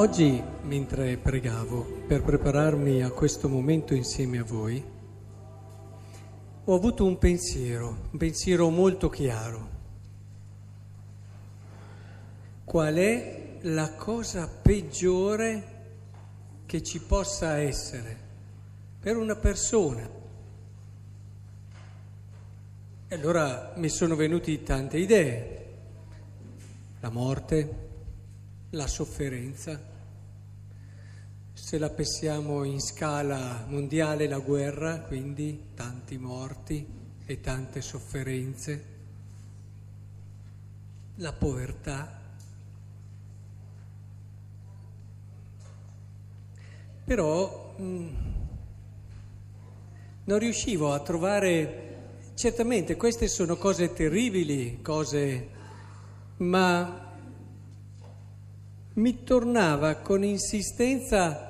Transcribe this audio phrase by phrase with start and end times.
[0.00, 4.82] Oggi, mentre pregavo per prepararmi a questo momento insieme a voi,
[6.64, 9.68] ho avuto un pensiero, un pensiero molto chiaro.
[12.64, 15.64] Qual è la cosa peggiore
[16.64, 18.16] che ci possa essere
[18.98, 20.08] per una persona?
[23.06, 25.66] E allora mi sono venuti tante idee.
[27.00, 27.88] La morte,
[28.70, 29.89] la sofferenza.
[31.70, 36.84] Se la pensiamo in scala mondiale, la guerra, quindi tanti morti
[37.24, 38.84] e tante sofferenze,
[41.14, 42.20] la povertà.
[47.04, 48.08] Però mh, mm,
[50.24, 51.98] non riuscivo a trovare,
[52.34, 55.48] certamente queste sono cose terribili, cose,
[56.38, 57.14] ma
[58.94, 61.44] mi tornava con insistenza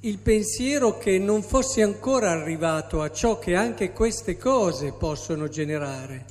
[0.00, 6.24] il pensiero che non fossi ancora arrivato a ciò che anche queste cose possono generare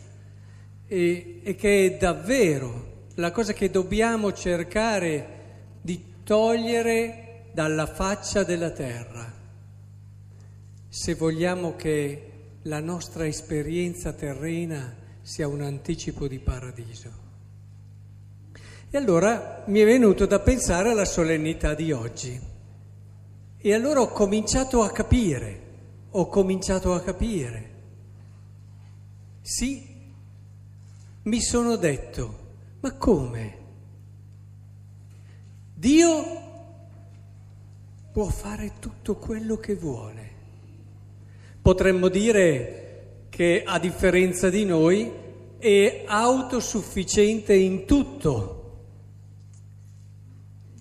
[0.88, 5.36] e, e che è davvero la cosa che dobbiamo cercare
[5.82, 9.34] di togliere dalla faccia della terra.
[10.88, 12.32] Se vogliamo che
[12.64, 17.26] la nostra esperienza terrena sia un anticipo di paradiso.
[18.90, 22.47] E allora mi è venuto da pensare alla solennità di oggi.
[23.60, 25.62] E allora ho cominciato a capire,
[26.12, 27.70] ho cominciato a capire.
[29.42, 30.12] Sì,
[31.24, 32.40] mi sono detto,
[32.82, 33.58] ma come?
[35.74, 36.24] Dio
[38.12, 40.36] può fare tutto quello che vuole.
[41.62, 45.12] Potremmo dire che a differenza di noi
[45.58, 48.58] è autosufficiente in tutto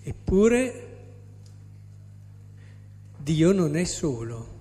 [0.07, 0.86] Eppure
[3.27, 4.55] Dio non è solo.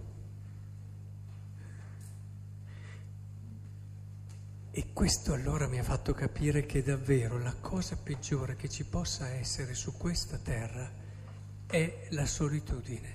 [4.72, 9.28] E questo allora mi ha fatto capire che davvero la cosa peggiore che ci possa
[9.28, 10.90] essere su questa terra
[11.68, 13.14] è la solitudine.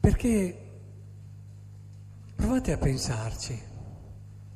[0.00, 0.58] Perché
[2.34, 3.62] provate a pensarci,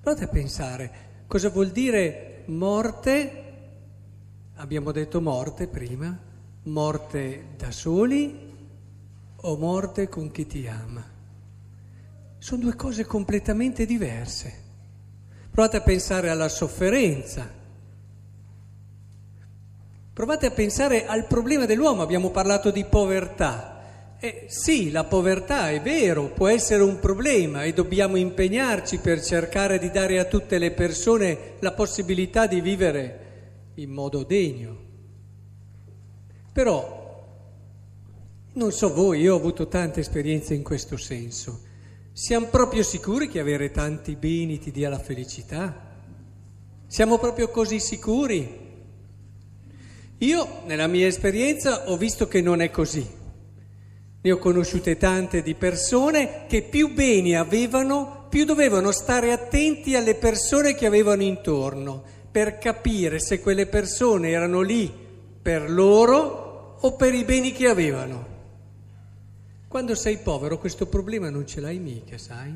[0.01, 0.93] provate a pensare
[1.27, 3.50] cosa vuol dire morte,
[4.61, 6.17] abbiamo detto morte prima,
[6.65, 8.49] morte da soli
[9.35, 11.03] o morte con chi ti ama.
[12.39, 14.69] Sono due cose completamente diverse.
[15.51, 17.49] Provate a pensare alla sofferenza.
[20.13, 23.79] Provate a pensare al problema dell'uomo, abbiamo parlato di povertà.
[24.21, 29.79] Eh, sì, la povertà è vero, può essere un problema e dobbiamo impegnarci per cercare
[29.79, 33.20] di dare a tutte le persone la possibilità di vivere
[33.81, 34.89] in modo degno.
[36.53, 37.27] Però,
[38.53, 41.69] non so voi, io ho avuto tante esperienze in questo senso.
[42.13, 45.89] Siamo proprio sicuri che avere tanti beni ti dia la felicità?
[46.87, 48.69] Siamo proprio così sicuri?
[50.19, 53.19] Io, nella mia esperienza, ho visto che non è così.
[54.23, 60.17] Ne ho conosciute tante di persone che più beni avevano, più dovevano stare attenti alle
[60.17, 64.93] persone che avevano intorno per capire se quelle persone erano lì
[65.43, 68.39] per loro o per i beni che avevano.
[69.67, 72.53] Quando sei povero questo problema non ce l'hai mica, sai?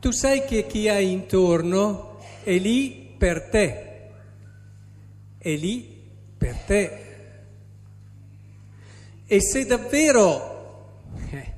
[0.00, 4.10] Tu sai che chi hai intorno è lì per te,
[5.38, 5.96] è lì
[6.36, 7.06] per te.
[9.26, 11.00] E se davvero
[11.30, 11.52] eh,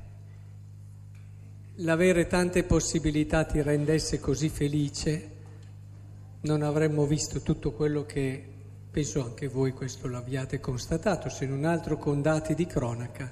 [1.75, 5.30] l'avere tante possibilità ti rendesse così felice,
[6.41, 8.43] non avremmo visto tutto quello che
[8.89, 13.31] penso anche voi questo l'abbiate constatato, se non altro con dati di cronaca.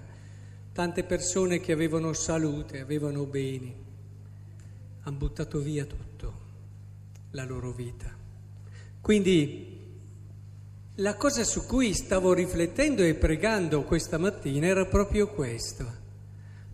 [0.72, 3.76] Tante persone che avevano salute, avevano beni,
[5.02, 6.34] hanno buttato via tutto,
[7.32, 8.16] la loro vita.
[9.02, 9.78] Quindi
[10.96, 15.98] la cosa su cui stavo riflettendo e pregando questa mattina era proprio questo.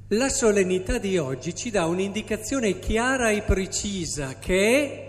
[0.10, 5.05] La solennità di oggi ci dà un'indicazione chiara e precisa che è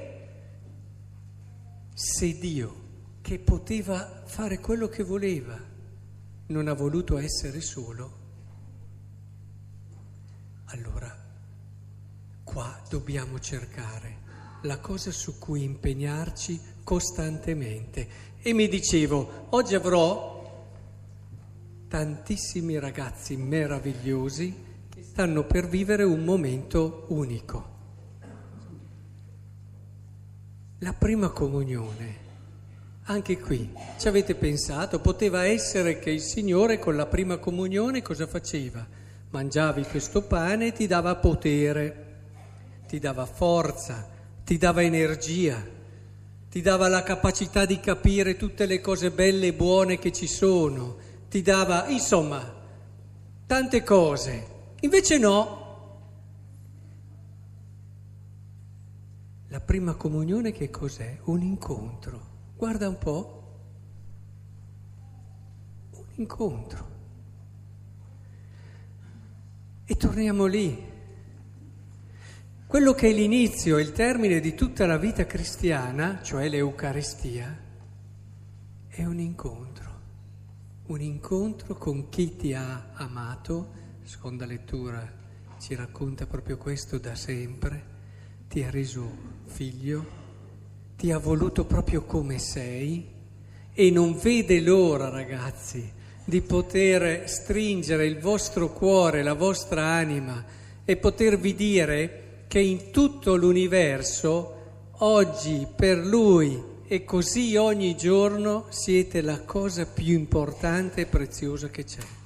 [1.98, 2.84] se Dio,
[3.22, 5.58] che poteva fare quello che voleva,
[6.48, 8.18] non ha voluto essere solo,
[10.66, 11.10] allora
[12.44, 14.24] qua dobbiamo cercare
[14.64, 18.08] la cosa su cui impegnarci costantemente
[18.42, 20.66] e mi dicevo, oggi avrò
[21.88, 24.54] tantissimi ragazzi meravigliosi
[24.90, 27.75] che stanno per vivere un momento unico.
[30.80, 32.16] La prima comunione,
[33.04, 38.26] anche qui, ci avete pensato, poteva essere che il Signore con la prima comunione cosa
[38.26, 38.86] faceva?
[39.30, 42.04] Mangiavi questo pane e ti dava potere,
[42.86, 44.06] ti dava forza,
[44.44, 45.64] ti dava energia,
[46.50, 50.96] ti dava la capacità di capire tutte le cose belle e buone che ci sono,
[51.30, 52.54] ti dava, insomma,
[53.46, 54.46] tante cose.
[54.80, 55.64] Invece no.
[59.66, 61.18] Prima comunione che cos'è?
[61.24, 62.34] Un incontro.
[62.56, 63.42] Guarda un po'.
[65.90, 66.94] Un incontro.
[69.84, 70.94] E torniamo lì.
[72.66, 77.64] Quello che è l'inizio il termine di tutta la vita cristiana, cioè l'Eucaristia,
[78.86, 79.90] è un incontro,
[80.86, 83.72] un incontro con chi ti ha amato,
[84.02, 85.24] seconda lettura
[85.58, 87.95] ci racconta proprio questo da sempre,
[88.56, 89.06] ti ha reso
[89.44, 90.06] figlio,
[90.96, 93.06] ti ha voluto proprio come sei
[93.74, 95.92] e non vede l'ora, ragazzi,
[96.24, 100.42] di poter stringere il vostro cuore, la vostra anima
[100.86, 104.54] e potervi dire che in tutto l'universo
[105.00, 111.84] oggi per lui e così ogni giorno siete la cosa più importante e preziosa che
[111.84, 112.25] c'è.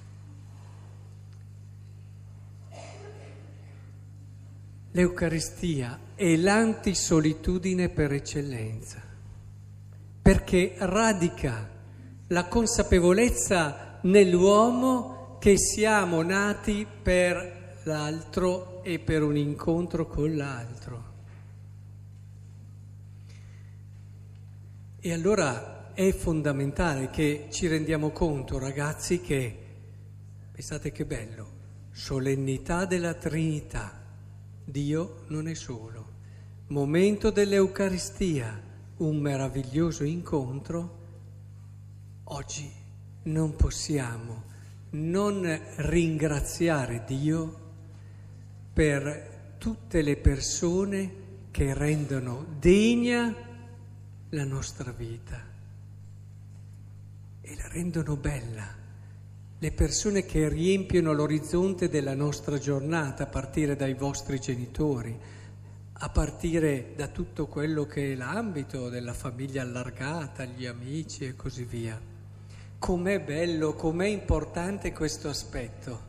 [4.93, 9.01] L'Eucaristia è l'antisolitudine per eccellenza,
[10.21, 11.71] perché radica
[12.27, 21.05] la consapevolezza nell'uomo che siamo nati per l'altro e per un incontro con l'altro.
[24.99, 29.57] E allora è fondamentale che ci rendiamo conto, ragazzi, che,
[30.51, 31.49] pensate che bello,
[31.93, 34.00] solennità della Trinità,
[34.71, 36.09] Dio non è solo,
[36.69, 38.69] momento dell'Eucaristia,
[38.99, 40.99] un meraviglioso incontro,
[42.25, 42.71] oggi
[43.23, 44.49] non possiamo
[44.91, 47.69] non ringraziare Dio
[48.73, 51.15] per tutte le persone
[51.51, 53.35] che rendono degna
[54.31, 55.39] la nostra vita
[57.41, 58.80] e la rendono bella.
[59.63, 65.15] Le persone che riempiono l'orizzonte della nostra giornata, a partire dai vostri genitori,
[65.93, 71.65] a partire da tutto quello che è l'ambito della famiglia allargata, gli amici e così
[71.65, 72.01] via.
[72.79, 76.05] Com'è bello, com'è importante questo aspetto.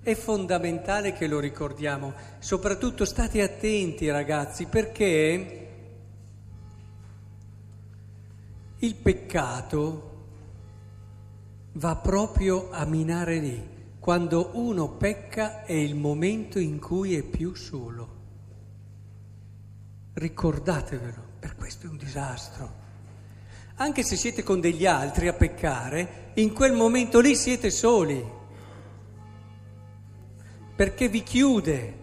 [0.00, 5.68] È fondamentale che lo ricordiamo, soprattutto state attenti ragazzi perché
[8.78, 10.13] il peccato
[11.74, 13.72] va proprio a minare lì.
[13.98, 18.12] Quando uno pecca è il momento in cui è più solo.
[20.14, 22.82] Ricordatevelo, per questo è un disastro.
[23.76, 28.42] Anche se siete con degli altri a peccare, in quel momento lì siete soli
[30.74, 31.98] perché vi chiude,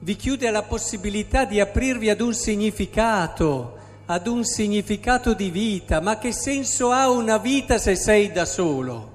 [0.00, 6.18] vi chiude alla possibilità di aprirvi ad un significato, ad un significato di vita, ma
[6.18, 9.11] che senso ha una vita se sei da solo?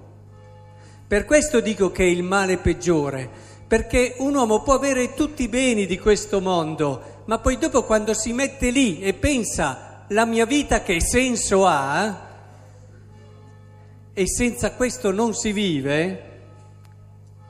[1.08, 3.30] Per questo dico che è il male peggiore,
[3.66, 8.14] perché un uomo può avere tutti i beni di questo mondo, ma poi dopo quando
[8.14, 12.26] si mette lì e pensa la mia vita che senso ha,
[14.14, 16.24] e senza questo non si vive,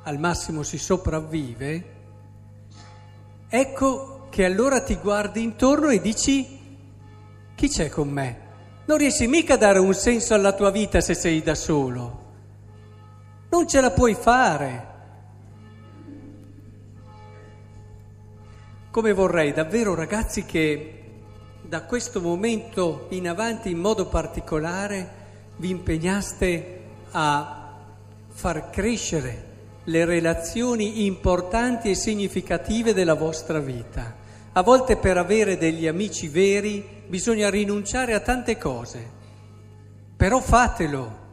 [0.03, 1.95] al massimo si sopravvive,
[3.49, 6.59] ecco che allora ti guardi intorno e dici
[7.55, 8.41] chi c'è con me?
[8.85, 12.26] Non riesci mica a dare un senso alla tua vita se sei da solo.
[13.49, 14.85] Non ce la puoi fare.
[18.91, 21.03] Come vorrei davvero ragazzi che
[21.61, 25.25] da questo momento in avanti in modo particolare
[25.57, 27.73] vi impegnaste a
[28.27, 29.45] far crescere
[29.85, 34.13] le relazioni importanti e significative della vostra vita.
[34.51, 39.09] A volte per avere degli amici veri bisogna rinunciare a tante cose,
[40.17, 41.26] però fatelo,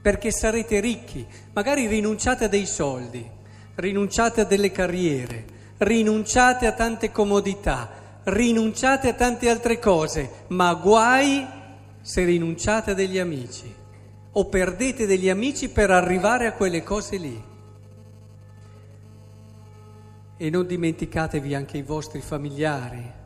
[0.00, 3.28] perché sarete ricchi, magari rinunciate a dei soldi,
[3.76, 5.44] rinunciate a delle carriere,
[5.78, 11.46] rinunciate a tante comodità, rinunciate a tante altre cose, ma guai
[12.00, 13.74] se rinunciate a degli amici
[14.32, 17.44] o perdete degli amici per arrivare a quelle cose lì.
[20.36, 23.16] E non dimenticatevi anche i vostri familiari.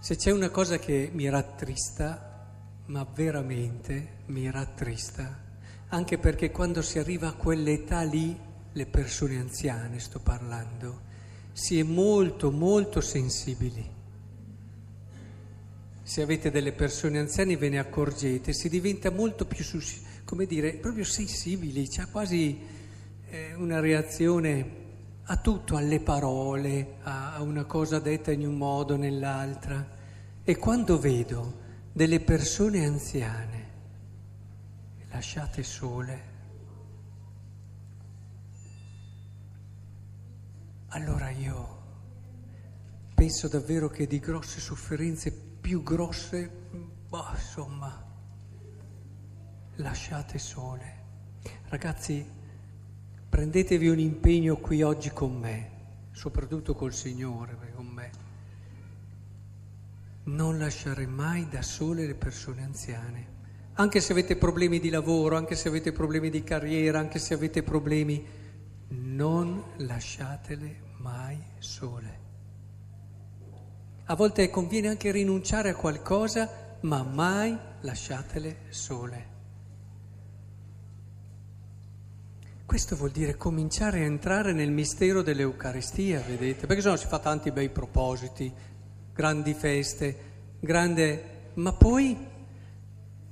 [0.00, 2.23] Se c'è una cosa che mi rattrista,
[2.86, 5.42] ma veramente mi rattrista,
[5.88, 8.38] anche perché quando si arriva a quell'età lì,
[8.72, 11.02] le persone anziane sto parlando,
[11.52, 13.92] si è molto molto sensibili.
[16.04, 19.64] se avete delle persone anziane ve ne accorgete, si diventa molto più,
[20.24, 22.60] come dire, proprio sensibili, c'è quasi
[23.30, 24.82] eh, una reazione
[25.24, 29.88] a tutto, alle parole, a, a una cosa detta in un modo o nell'altra.
[30.44, 31.62] E quando vedo
[31.94, 33.70] delle persone anziane
[35.10, 36.22] lasciate sole,
[40.88, 41.82] allora io
[43.14, 46.50] penso davvero che di grosse sofferenze più grosse,
[47.08, 48.04] bah, insomma,
[49.76, 51.02] lasciate sole.
[51.68, 52.28] Ragazzi,
[53.28, 55.70] prendetevi un impegno qui oggi con me,
[56.10, 57.73] soprattutto col Signore.
[60.24, 63.32] Non lasciare mai da sole le persone anziane.
[63.74, 67.62] Anche se avete problemi di lavoro, anche se avete problemi di carriera, anche se avete
[67.62, 68.24] problemi,
[68.88, 72.20] non lasciatele mai sole.
[74.04, 79.32] A volte conviene anche rinunciare a qualcosa, ma mai lasciatele sole.
[82.64, 86.66] Questo vuol dire cominciare a entrare nel mistero dell'Eucaristia, vedete?
[86.66, 88.52] Perché sennò si fa tanti bei propositi,
[89.14, 90.16] grandi feste,
[90.60, 91.50] grande...
[91.54, 92.32] ma poi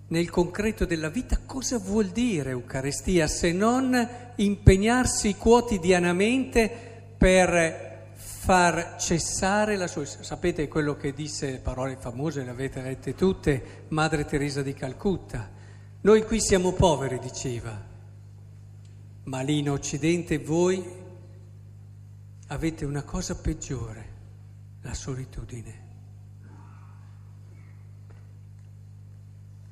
[0.08, 6.70] nel concreto della vita cosa vuol dire Eucaristia se non impegnarsi quotidianamente
[7.16, 10.04] per far cessare la sua...
[10.04, 15.48] Sapete quello che disse, parole famose, le avete lette tutte, Madre Teresa di Calcutta.
[16.02, 17.90] Noi qui siamo poveri, diceva,
[19.24, 20.84] ma lì in Occidente voi
[22.48, 24.11] avete una cosa peggiore,
[24.82, 25.90] la solitudine.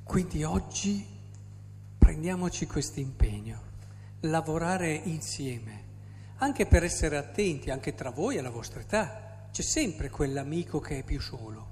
[0.03, 1.05] Quindi oggi
[1.97, 3.61] prendiamoci questo impegno,
[4.21, 5.83] lavorare insieme,
[6.37, 9.47] anche per essere attenti, anche tra voi alla vostra età.
[9.51, 11.67] C'è sempre quell'amico che è più solo,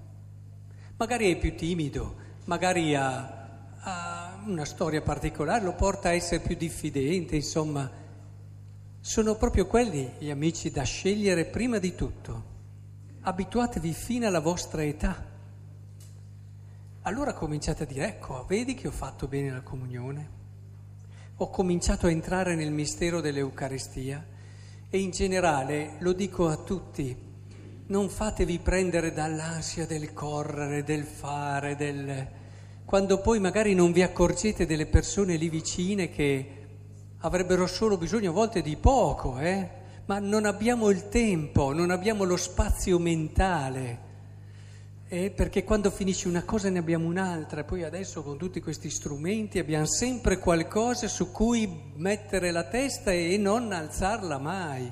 [0.98, 2.16] magari è più timido,
[2.46, 7.90] magari ha, ha una storia particolare, lo porta a essere più diffidente, insomma.
[9.02, 12.49] Sono proprio quelli gli amici da scegliere prima di tutto.
[13.30, 15.24] Abituatevi fino alla vostra età
[17.04, 20.30] allora cominciate a dire, ecco, vedi che ho fatto bene la comunione,
[21.36, 24.26] ho cominciato a entrare nel mistero dell'Eucaristia
[24.90, 27.16] e in generale lo dico a tutti,
[27.86, 32.28] non fatevi prendere dall'ansia del correre, del fare, del...
[32.84, 36.68] quando poi magari non vi accorgete delle persone lì vicine che
[37.20, 39.79] avrebbero solo bisogno a volte di poco, eh?
[40.10, 44.08] Ma non abbiamo il tempo, non abbiamo lo spazio mentale.
[45.08, 49.60] Eh, perché quando finisce una cosa ne abbiamo un'altra, poi adesso con tutti questi strumenti
[49.60, 54.92] abbiamo sempre qualcosa su cui mettere la testa e non alzarla mai,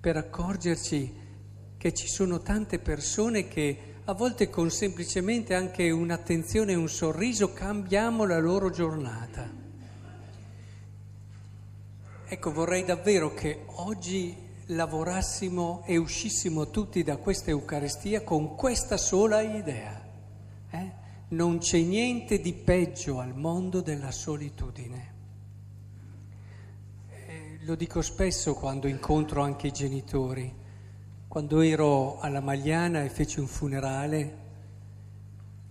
[0.00, 1.14] per accorgerci
[1.76, 7.52] che ci sono tante persone che a volte con semplicemente anche un'attenzione e un sorriso
[7.52, 9.59] cambiamo la loro giornata.
[12.32, 19.40] Ecco, vorrei davvero che oggi lavorassimo e uscissimo tutti da questa Eucaristia con questa sola
[19.40, 20.00] idea.
[20.70, 20.92] Eh?
[21.30, 25.14] Non c'è niente di peggio al mondo della solitudine.
[27.08, 30.54] Eh, lo dico spesso quando incontro anche i genitori.
[31.26, 34.38] Quando ero alla Magliana e feci un funerale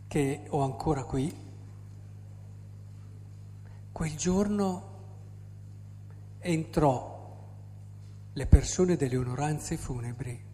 [0.10, 1.34] che ho ancora qui,
[3.94, 4.89] quel giorno
[6.40, 7.18] entrò
[8.34, 10.48] le persone delle onoranze funebri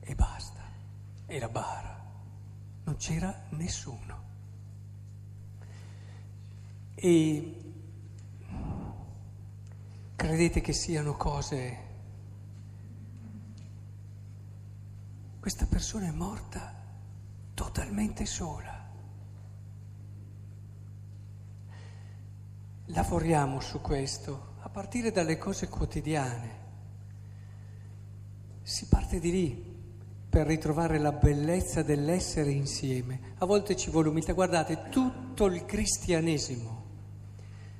[0.00, 0.62] e basta.
[1.26, 2.02] E la bara.
[2.84, 4.22] Non c'era nessuno.
[6.94, 7.72] E
[10.16, 11.82] credete che siano cose...
[15.40, 16.74] Questa persona è morta
[17.52, 18.73] totalmente sola.
[22.88, 26.62] Lavoriamo su questo a partire dalle cose quotidiane.
[28.62, 29.72] Si parte di lì
[30.28, 33.34] per ritrovare la bellezza dell'essere insieme.
[33.38, 34.34] A volte ci vuole umiltà.
[34.34, 36.82] Guardate, tutto il cristianesimo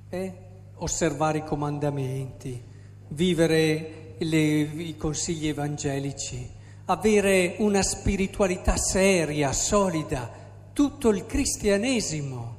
[0.09, 0.33] è
[0.77, 2.63] osservare i comandamenti,
[3.09, 6.51] vivere le, i consigli evangelici,
[6.87, 10.31] avere una spiritualità seria, solida.
[10.73, 12.57] Tutto il cristianesimo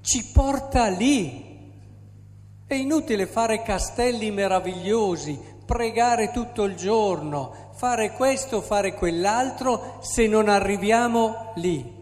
[0.00, 1.45] ci porta lì
[2.68, 10.48] è inutile fare castelli meravigliosi, pregare tutto il giorno, fare questo, fare quell'altro, se non
[10.48, 11.94] arriviamo lì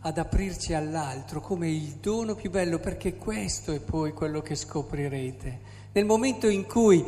[0.00, 5.60] ad aprirci all'altro come il dono più bello, perché questo è poi quello che scoprirete.
[5.92, 7.04] Nel momento in cui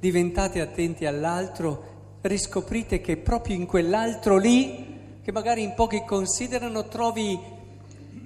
[0.00, 7.38] diventate attenti all'altro, riscoprite che proprio in quell'altro lì che magari in pochi considerano, trovi,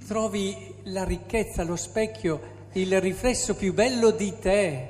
[0.07, 4.89] trovi la ricchezza, lo specchio, il riflesso più bello di te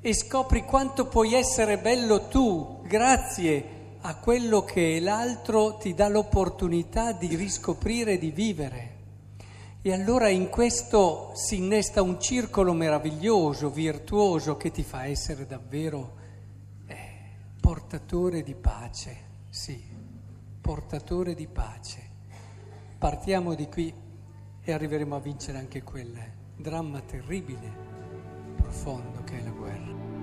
[0.00, 7.12] e scopri quanto puoi essere bello tu grazie a quello che l'altro ti dà l'opportunità
[7.12, 8.96] di riscoprire di vivere.
[9.82, 16.16] E allora in questo si innesta un circolo meraviglioso, virtuoso, che ti fa essere davvero
[16.86, 16.96] eh,
[17.60, 19.16] portatore di pace,
[19.50, 19.82] sì,
[20.60, 22.02] portatore di pace.
[22.96, 23.92] Partiamo di qui
[24.62, 27.72] e arriveremo a vincere anche quel dramma terribile,
[28.56, 30.17] profondo che è la guerra.